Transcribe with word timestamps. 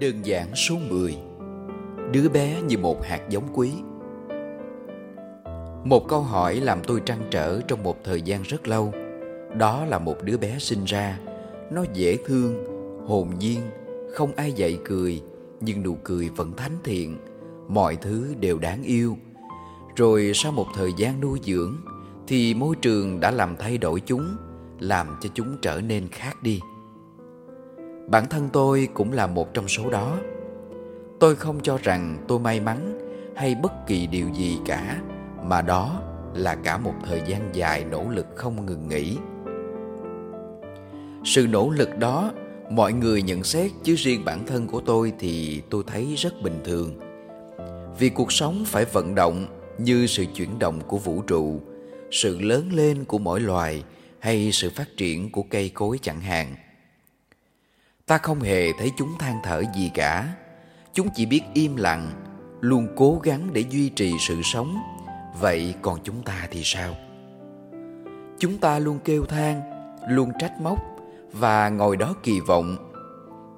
Đơn 0.00 0.26
giản 0.26 0.54
số 0.54 0.76
10 0.90 1.16
Đứa 2.12 2.28
bé 2.28 2.62
như 2.62 2.78
một 2.78 3.04
hạt 3.04 3.20
giống 3.28 3.48
quý. 3.54 3.70
Một 5.84 6.08
câu 6.08 6.20
hỏi 6.20 6.56
làm 6.56 6.78
tôi 6.86 7.02
trăn 7.06 7.18
trở 7.30 7.60
trong 7.60 7.82
một 7.82 8.04
thời 8.04 8.22
gian 8.22 8.42
rất 8.42 8.68
lâu. 8.68 8.92
Đó 9.56 9.84
là 9.84 9.98
một 9.98 10.16
đứa 10.22 10.36
bé 10.36 10.58
sinh 10.58 10.84
ra. 10.84 11.18
Nó 11.72 11.84
dễ 11.94 12.16
thương, 12.26 12.64
hồn 13.06 13.28
nhiên, 13.38 13.60
không 14.14 14.32
ai 14.36 14.52
dạy 14.52 14.78
cười 14.84 15.22
Nhưng 15.60 15.82
nụ 15.82 15.96
cười 16.04 16.28
vẫn 16.28 16.52
thánh 16.56 16.76
thiện. 16.84 17.16
Mọi 17.68 17.96
thứ 17.96 18.34
đều 18.40 18.58
đáng 18.58 18.82
yêu. 18.82 19.16
Rồi 19.96 20.30
sau 20.34 20.52
một 20.52 20.66
thời 20.74 20.92
gian 20.96 21.20
nuôi 21.20 21.40
dưỡng 21.42 21.76
Thì 22.26 22.54
môi 22.54 22.76
trường 22.76 23.20
đã 23.20 23.30
làm 23.30 23.56
thay 23.56 23.78
đổi 23.78 24.00
chúng 24.00 24.36
Làm 24.80 25.06
cho 25.20 25.28
chúng 25.34 25.56
trở 25.62 25.80
nên 25.80 26.08
khác 26.08 26.42
đi 26.42 26.60
bản 28.10 28.26
thân 28.28 28.48
tôi 28.52 28.88
cũng 28.94 29.12
là 29.12 29.26
một 29.26 29.54
trong 29.54 29.68
số 29.68 29.90
đó. 29.90 30.18
Tôi 31.20 31.36
không 31.36 31.60
cho 31.62 31.78
rằng 31.82 32.24
tôi 32.28 32.38
may 32.38 32.60
mắn 32.60 32.98
hay 33.36 33.54
bất 33.54 33.72
kỳ 33.86 34.06
điều 34.06 34.28
gì 34.34 34.58
cả, 34.66 35.00
mà 35.44 35.62
đó 35.62 36.02
là 36.34 36.54
cả 36.54 36.78
một 36.78 36.94
thời 37.04 37.22
gian 37.26 37.50
dài 37.52 37.84
nỗ 37.84 38.04
lực 38.08 38.26
không 38.34 38.66
ngừng 38.66 38.88
nghỉ. 38.88 39.16
Sự 41.24 41.46
nỗ 41.46 41.70
lực 41.70 41.98
đó, 41.98 42.32
mọi 42.70 42.92
người 42.92 43.22
nhận 43.22 43.44
xét 43.44 43.70
chứ 43.82 43.94
riêng 43.94 44.24
bản 44.24 44.46
thân 44.46 44.66
của 44.66 44.80
tôi 44.80 45.12
thì 45.18 45.62
tôi 45.70 45.82
thấy 45.86 46.14
rất 46.16 46.42
bình 46.42 46.60
thường. 46.64 47.00
Vì 47.98 48.08
cuộc 48.08 48.32
sống 48.32 48.64
phải 48.66 48.84
vận 48.84 49.14
động 49.14 49.46
như 49.78 50.06
sự 50.06 50.24
chuyển 50.34 50.58
động 50.58 50.80
của 50.88 50.98
vũ 50.98 51.22
trụ, 51.22 51.60
sự 52.10 52.40
lớn 52.40 52.68
lên 52.72 53.04
của 53.04 53.18
mỗi 53.18 53.40
loài 53.40 53.84
hay 54.18 54.52
sự 54.52 54.70
phát 54.70 54.88
triển 54.96 55.32
của 55.32 55.42
cây 55.50 55.70
cối 55.74 55.98
chẳng 56.02 56.20
hạn 56.20 56.56
ta 58.08 58.18
không 58.18 58.40
hề 58.40 58.72
thấy 58.72 58.92
chúng 58.96 59.18
than 59.18 59.38
thở 59.42 59.62
gì 59.74 59.90
cả. 59.94 60.28
Chúng 60.92 61.08
chỉ 61.14 61.26
biết 61.26 61.42
im 61.54 61.76
lặng, 61.76 62.10
luôn 62.60 62.88
cố 62.96 63.20
gắng 63.22 63.48
để 63.52 63.64
duy 63.70 63.88
trì 63.88 64.12
sự 64.18 64.42
sống. 64.42 64.76
Vậy 65.40 65.74
còn 65.82 65.98
chúng 66.04 66.22
ta 66.22 66.48
thì 66.50 66.60
sao? 66.64 66.94
Chúng 68.38 68.58
ta 68.58 68.78
luôn 68.78 68.98
kêu 69.04 69.24
than, 69.26 69.60
luôn 70.08 70.30
trách 70.38 70.60
móc 70.60 70.78
và 71.32 71.68
ngồi 71.68 71.96
đó 71.96 72.14
kỳ 72.22 72.40
vọng. 72.40 72.76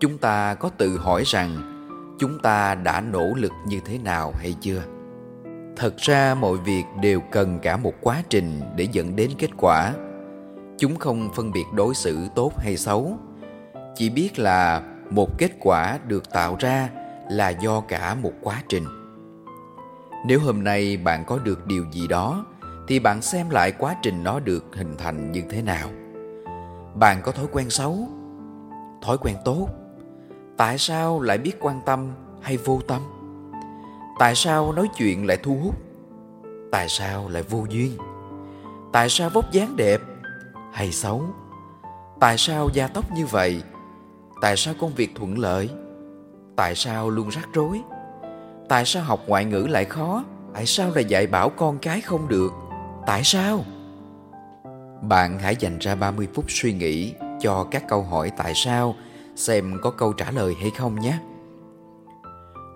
Chúng 0.00 0.18
ta 0.18 0.54
có 0.54 0.68
tự 0.68 0.98
hỏi 0.98 1.22
rằng, 1.26 1.70
chúng 2.18 2.38
ta 2.38 2.74
đã 2.74 3.00
nỗ 3.00 3.26
lực 3.36 3.52
như 3.66 3.80
thế 3.84 3.98
nào 3.98 4.32
hay 4.38 4.54
chưa? 4.60 4.82
Thật 5.76 5.96
ra 5.96 6.34
mọi 6.34 6.56
việc 6.56 6.84
đều 7.02 7.20
cần 7.20 7.58
cả 7.58 7.76
một 7.76 7.94
quá 8.00 8.22
trình 8.30 8.60
để 8.76 8.88
dẫn 8.92 9.16
đến 9.16 9.30
kết 9.38 9.50
quả. 9.56 9.94
Chúng 10.78 10.96
không 10.96 11.28
phân 11.34 11.52
biệt 11.52 11.64
đối 11.74 11.94
xử 11.94 12.18
tốt 12.34 12.52
hay 12.58 12.76
xấu 12.76 13.18
chỉ 13.96 14.10
biết 14.10 14.38
là 14.38 14.82
một 15.10 15.38
kết 15.38 15.50
quả 15.60 15.98
được 16.08 16.30
tạo 16.30 16.56
ra 16.58 16.88
là 17.30 17.48
do 17.48 17.80
cả 17.80 18.14
một 18.14 18.32
quá 18.42 18.62
trình. 18.68 18.84
Nếu 20.26 20.40
hôm 20.40 20.64
nay 20.64 20.96
bạn 20.96 21.24
có 21.26 21.38
được 21.38 21.66
điều 21.66 21.84
gì 21.92 22.06
đó, 22.08 22.46
thì 22.88 22.98
bạn 22.98 23.22
xem 23.22 23.50
lại 23.50 23.72
quá 23.72 23.96
trình 24.02 24.24
nó 24.24 24.40
được 24.40 24.64
hình 24.74 24.96
thành 24.98 25.32
như 25.32 25.42
thế 25.50 25.62
nào. 25.62 25.88
Bạn 26.94 27.22
có 27.22 27.32
thói 27.32 27.46
quen 27.52 27.70
xấu, 27.70 28.08
thói 29.02 29.18
quen 29.18 29.36
tốt, 29.44 29.68
tại 30.56 30.78
sao 30.78 31.20
lại 31.20 31.38
biết 31.38 31.52
quan 31.60 31.80
tâm 31.86 32.12
hay 32.42 32.56
vô 32.56 32.80
tâm? 32.88 33.02
Tại 34.18 34.34
sao 34.34 34.72
nói 34.72 34.88
chuyện 34.96 35.26
lại 35.26 35.36
thu 35.42 35.58
hút? 35.62 35.74
Tại 36.72 36.88
sao 36.88 37.28
lại 37.28 37.42
vô 37.42 37.66
duyên? 37.68 37.92
Tại 38.92 39.08
sao 39.08 39.30
vóc 39.30 39.52
dáng 39.52 39.76
đẹp 39.76 40.00
hay 40.72 40.92
xấu? 40.92 41.24
Tại 42.20 42.38
sao 42.38 42.68
da 42.68 42.86
tóc 42.86 43.04
như 43.12 43.26
vậy 43.26 43.62
tại 44.44 44.56
sao 44.56 44.74
công 44.80 44.94
việc 44.94 45.10
thuận 45.14 45.38
lợi? 45.38 45.70
Tại 46.56 46.74
sao 46.74 47.10
luôn 47.10 47.28
rắc 47.28 47.48
rối? 47.52 47.80
Tại 48.68 48.84
sao 48.84 49.02
học 49.02 49.20
ngoại 49.26 49.44
ngữ 49.44 49.66
lại 49.70 49.84
khó? 49.84 50.24
Tại 50.54 50.66
sao 50.66 50.90
lại 50.94 51.04
dạy 51.04 51.26
bảo 51.26 51.50
con 51.50 51.78
cái 51.78 52.00
không 52.00 52.28
được? 52.28 52.52
Tại 53.06 53.20
sao? 53.24 53.64
Bạn 55.02 55.38
hãy 55.38 55.56
dành 55.58 55.78
ra 55.78 55.94
30 55.94 56.28
phút 56.34 56.44
suy 56.48 56.72
nghĩ 56.72 57.14
cho 57.40 57.66
các 57.70 57.84
câu 57.88 58.02
hỏi 58.02 58.30
tại 58.36 58.52
sao, 58.54 58.94
xem 59.36 59.78
có 59.82 59.90
câu 59.90 60.12
trả 60.12 60.30
lời 60.30 60.54
hay 60.60 60.70
không 60.70 61.00
nhé. 61.00 61.18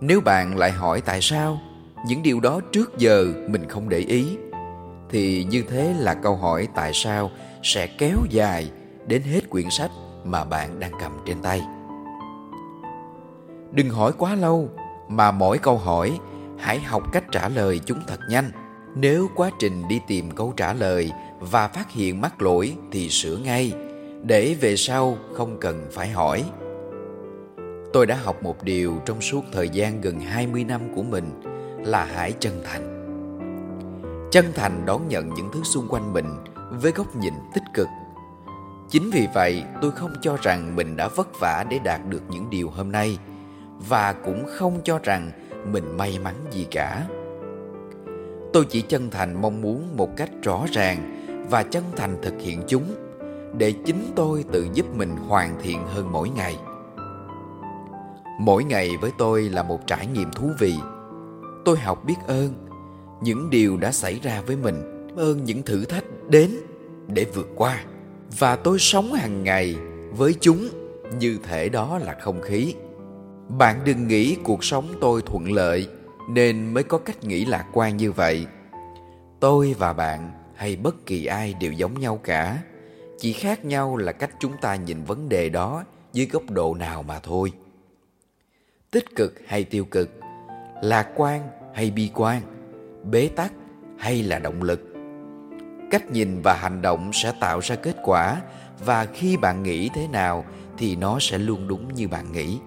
Nếu 0.00 0.20
bạn 0.20 0.58
lại 0.58 0.70
hỏi 0.70 1.00
tại 1.00 1.18
sao, 1.22 1.60
những 2.06 2.22
điều 2.22 2.40
đó 2.40 2.60
trước 2.72 2.98
giờ 2.98 3.26
mình 3.48 3.68
không 3.68 3.88
để 3.88 3.98
ý, 3.98 4.36
thì 5.10 5.44
như 5.44 5.64
thế 5.68 5.94
là 5.98 6.14
câu 6.14 6.36
hỏi 6.36 6.68
tại 6.74 6.90
sao 6.94 7.30
sẽ 7.62 7.86
kéo 7.86 8.18
dài 8.30 8.70
đến 9.06 9.22
hết 9.22 9.50
quyển 9.50 9.70
sách 9.70 9.90
mà 10.26 10.44
bạn 10.44 10.80
đang 10.80 10.92
cầm 11.00 11.12
trên 11.26 11.42
tay. 11.42 11.62
Đừng 13.72 13.90
hỏi 13.90 14.12
quá 14.18 14.34
lâu, 14.34 14.68
mà 15.08 15.30
mỗi 15.30 15.58
câu 15.58 15.78
hỏi, 15.78 16.18
hãy 16.58 16.80
học 16.80 17.12
cách 17.12 17.24
trả 17.32 17.48
lời 17.48 17.80
chúng 17.86 18.00
thật 18.06 18.20
nhanh. 18.30 18.50
Nếu 18.94 19.28
quá 19.34 19.50
trình 19.58 19.88
đi 19.88 20.00
tìm 20.06 20.30
câu 20.30 20.52
trả 20.56 20.72
lời 20.72 21.12
và 21.40 21.68
phát 21.68 21.90
hiện 21.90 22.20
mắc 22.20 22.42
lỗi 22.42 22.76
thì 22.92 23.08
sửa 23.08 23.36
ngay, 23.36 23.72
để 24.22 24.56
về 24.60 24.76
sau 24.76 25.18
không 25.34 25.60
cần 25.60 25.86
phải 25.92 26.08
hỏi. 26.08 26.44
Tôi 27.92 28.06
đã 28.06 28.16
học 28.16 28.42
một 28.42 28.62
điều 28.62 28.94
trong 29.04 29.20
suốt 29.20 29.44
thời 29.52 29.68
gian 29.68 30.00
gần 30.00 30.20
20 30.20 30.64
năm 30.64 30.80
của 30.94 31.02
mình 31.02 31.42
là 31.84 32.04
hãy 32.04 32.32
chân 32.40 32.62
thành. 32.64 32.92
Chân 34.30 34.44
thành 34.54 34.86
đón 34.86 35.08
nhận 35.08 35.34
những 35.34 35.48
thứ 35.52 35.62
xung 35.62 35.88
quanh 35.88 36.12
mình 36.12 36.26
với 36.70 36.92
góc 36.92 37.16
nhìn 37.16 37.34
tích 37.54 37.64
cực 37.74 37.88
chính 38.90 39.10
vì 39.10 39.28
vậy, 39.34 39.64
tôi 39.82 39.90
không 39.90 40.12
cho 40.22 40.36
rằng 40.42 40.76
mình 40.76 40.96
đã 40.96 41.08
vất 41.08 41.40
vả 41.40 41.64
để 41.70 41.78
đạt 41.78 42.00
được 42.08 42.22
những 42.28 42.50
điều 42.50 42.70
hôm 42.70 42.92
nay, 42.92 43.18
và 43.88 44.12
cũng 44.12 44.46
không 44.48 44.80
cho 44.84 44.98
rằng 45.02 45.30
mình 45.72 45.96
may 45.96 46.18
mắn 46.24 46.34
gì 46.50 46.66
cả. 46.70 47.06
Tôi 48.52 48.64
chỉ 48.64 48.80
chân 48.80 49.10
thành 49.10 49.42
mong 49.42 49.62
muốn 49.62 49.96
một 49.96 50.16
cách 50.16 50.30
rõ 50.42 50.66
ràng 50.72 51.26
và 51.50 51.62
chân 51.62 51.84
thành 51.96 52.16
thực 52.22 52.34
hiện 52.40 52.62
chúng, 52.66 52.94
để 53.58 53.72
chính 53.72 54.12
tôi 54.16 54.44
tự 54.52 54.66
giúp 54.74 54.86
mình 54.94 55.16
hoàn 55.16 55.58
thiện 55.62 55.86
hơn 55.86 56.12
mỗi 56.12 56.28
ngày. 56.28 56.58
Mỗi 58.40 58.64
ngày 58.64 58.90
với 59.00 59.10
tôi 59.18 59.42
là 59.42 59.62
một 59.62 59.86
trải 59.86 60.06
nghiệm 60.06 60.30
thú 60.32 60.50
vị. 60.58 60.74
Tôi 61.64 61.76
học 61.76 62.04
biết 62.04 62.16
ơn 62.26 62.54
những 63.22 63.50
điều 63.50 63.76
đã 63.76 63.92
xảy 63.92 64.20
ra 64.22 64.40
với 64.46 64.56
mình, 64.56 65.08
ơn 65.16 65.44
những 65.44 65.62
thử 65.62 65.84
thách 65.84 66.04
đến 66.28 66.50
để 67.08 67.26
vượt 67.34 67.48
qua 67.56 67.84
và 68.38 68.56
tôi 68.56 68.78
sống 68.78 69.12
hàng 69.12 69.44
ngày 69.44 69.76
với 70.10 70.34
chúng 70.40 70.68
như 71.18 71.38
thể 71.42 71.68
đó 71.68 71.98
là 71.98 72.16
không 72.20 72.42
khí. 72.42 72.74
Bạn 73.48 73.80
đừng 73.84 74.08
nghĩ 74.08 74.36
cuộc 74.44 74.64
sống 74.64 74.94
tôi 75.00 75.22
thuận 75.22 75.52
lợi 75.52 75.88
nên 76.28 76.74
mới 76.74 76.82
có 76.82 76.98
cách 76.98 77.24
nghĩ 77.24 77.44
lạc 77.44 77.66
quan 77.72 77.96
như 77.96 78.12
vậy. 78.12 78.46
Tôi 79.40 79.74
và 79.78 79.92
bạn 79.92 80.30
hay 80.54 80.76
bất 80.76 81.06
kỳ 81.06 81.26
ai 81.26 81.54
đều 81.60 81.72
giống 81.72 82.00
nhau 82.00 82.20
cả. 82.22 82.62
Chỉ 83.18 83.32
khác 83.32 83.64
nhau 83.64 83.96
là 83.96 84.12
cách 84.12 84.30
chúng 84.40 84.52
ta 84.60 84.76
nhìn 84.76 85.04
vấn 85.04 85.28
đề 85.28 85.48
đó 85.48 85.84
dưới 86.12 86.26
góc 86.26 86.50
độ 86.50 86.74
nào 86.74 87.02
mà 87.02 87.18
thôi. 87.18 87.52
Tích 88.90 89.16
cực 89.16 89.34
hay 89.46 89.64
tiêu 89.64 89.84
cực? 89.84 90.10
Lạc 90.82 91.08
quan 91.16 91.48
hay 91.74 91.90
bi 91.90 92.10
quan? 92.14 92.42
Bế 93.10 93.28
tắc 93.36 93.52
hay 93.98 94.22
là 94.22 94.38
động 94.38 94.62
lực? 94.62 94.95
Cách 95.90 96.10
nhìn 96.10 96.42
và 96.42 96.54
hành 96.54 96.82
động 96.82 97.10
sẽ 97.12 97.32
tạo 97.40 97.60
ra 97.60 97.76
kết 97.76 97.96
quả, 98.02 98.40
và 98.84 99.06
khi 99.14 99.36
bạn 99.36 99.62
nghĩ 99.62 99.90
thế 99.94 100.08
nào 100.08 100.44
thì 100.78 100.96
nó 100.96 101.18
sẽ 101.20 101.38
luôn 101.38 101.68
đúng 101.68 101.94
như 101.94 102.08
bạn 102.08 102.32
nghĩ. 102.32 102.58